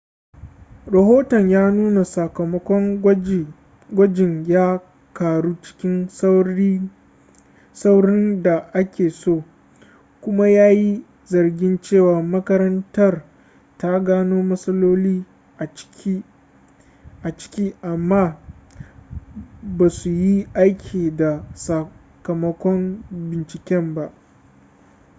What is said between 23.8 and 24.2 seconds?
ba